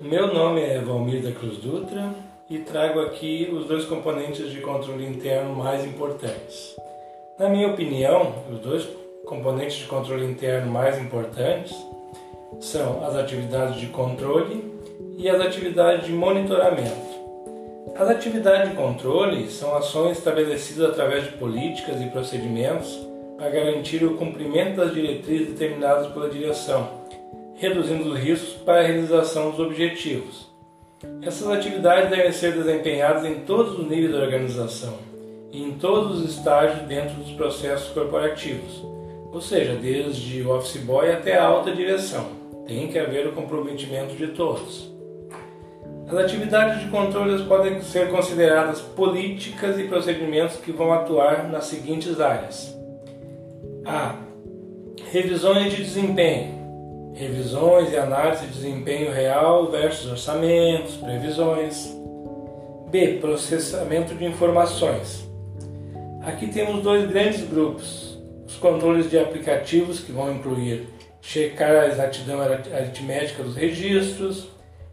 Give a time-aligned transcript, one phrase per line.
[0.00, 2.14] Meu nome é Valmir da Cruz Dutra
[2.50, 6.76] e trago aqui os dois componentes de controle interno mais importantes.
[7.38, 8.86] Na minha opinião, os dois
[9.24, 11.74] componentes de controle interno mais importantes
[12.60, 14.70] são as atividades de controle
[15.16, 17.16] e as atividades de monitoramento.
[17.94, 23.00] As atividades de controle são ações estabelecidas através de políticas e procedimentos
[23.38, 27.05] para garantir o cumprimento das diretrizes determinadas pela direção,
[27.56, 30.46] reduzindo os riscos para a realização dos objetivos.
[31.22, 34.94] Essas atividades devem ser desempenhadas em todos os níveis da organização
[35.52, 38.84] e em todos os estágios dentro dos processos corporativos,
[39.32, 42.26] ou seja, desde o office boy até a alta direção.
[42.66, 44.92] Tem que haver o comprometimento de todos.
[46.08, 52.20] As atividades de controle podem ser consideradas políticas e procedimentos que vão atuar nas seguintes
[52.20, 52.76] áreas:
[53.84, 54.16] a.
[55.10, 56.65] Revisões de desempenho.
[57.16, 61.96] Revisões e análise de desempenho real versus orçamentos, previsões.
[62.90, 63.16] B.
[63.22, 65.26] Processamento de informações.
[66.22, 70.88] Aqui temos dois grandes grupos: os controles de aplicativos, que vão incluir
[71.22, 74.48] checar a exatidão aritmética dos registros,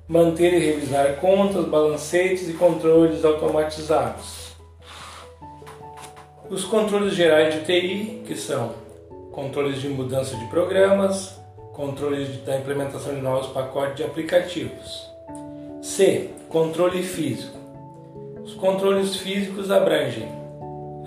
[0.07, 4.55] manter e revisar contas, balancetes e controles automatizados.
[6.49, 8.71] Os controles gerais de TI, que são
[9.33, 11.42] controles de mudança de programas,
[11.73, 15.09] controles da implementação de novos pacotes de aplicativos.
[15.81, 16.29] C.
[16.47, 17.57] Controle físico.
[18.43, 20.27] Os controles físicos abrangem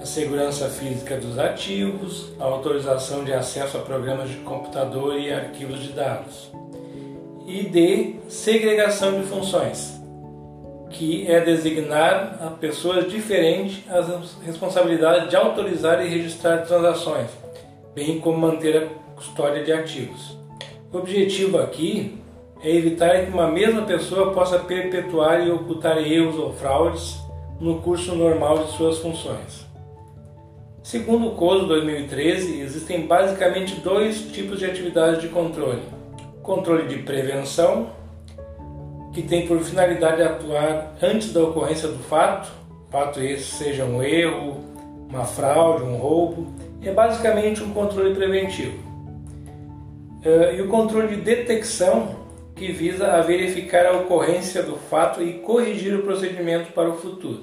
[0.01, 5.81] a segurança física dos ativos, a autorização de acesso a programas de computador e arquivos
[5.81, 6.51] de dados,
[7.47, 10.01] e de segregação de funções,
[10.91, 17.31] que é designar a pessoas diferentes as responsabilidades de autorizar e registrar transações,
[17.95, 20.46] bem como manter a custódia de ativos.
[20.93, 22.19] O objetivo aqui
[22.63, 27.19] é evitar que uma mesma pessoa possa perpetuar e ocultar erros ou fraudes
[27.61, 29.67] no curso normal de suas funções.
[30.83, 35.83] Segundo o COSO 2013, existem basicamente dois tipos de atividades de controle
[36.47, 37.91] controle de prevenção,
[39.13, 42.53] que tem por finalidade atuar antes da ocorrência do fato,
[42.89, 44.65] fato esse seja um erro,
[45.11, 46.47] uma fraude, um roubo,
[46.81, 48.86] é basicamente um controle preventivo.
[50.27, 52.17] Eh, e o controle de detecção,
[52.57, 57.43] que visa a verificar a ocorrência do fato e corrigir o procedimento para o futuro.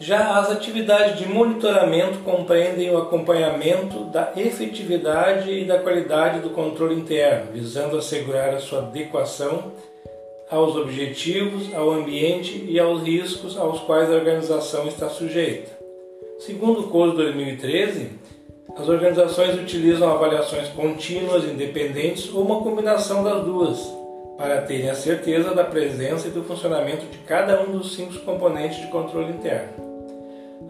[0.00, 6.96] Já as atividades de monitoramento compreendem o acompanhamento da efetividade e da qualidade do controle
[6.96, 9.70] interno, visando assegurar a sua adequação
[10.50, 15.78] aos objetivos, ao ambiente e aos riscos aos quais a organização está sujeita.
[16.40, 18.08] Segundo o Código 2013,
[18.76, 23.78] as organizações utilizam avaliações contínuas, independentes ou uma combinação das duas,
[24.36, 28.80] para terem a certeza da presença e do funcionamento de cada um dos cinco componentes
[28.80, 29.90] de controle interno.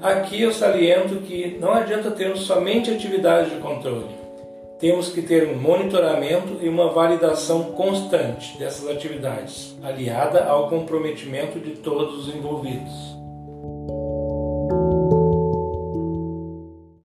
[0.03, 4.19] Aqui eu saliento que não adianta termos somente atividades de controle.
[4.79, 11.73] Temos que ter um monitoramento e uma validação constante dessas atividades, aliada ao comprometimento de
[11.73, 13.21] todos os envolvidos.